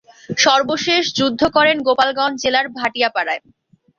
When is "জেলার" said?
2.43-2.67